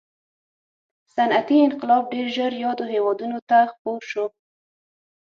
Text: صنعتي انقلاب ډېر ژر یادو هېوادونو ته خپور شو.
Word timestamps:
صنعتي 1.13 1.57
انقلاب 1.67 2.03
ډېر 2.13 2.27
ژر 2.35 2.51
یادو 2.63 2.85
هېوادونو 2.93 3.37
ته 3.49 3.57
خپور 3.71 4.01
شو. 4.11 4.25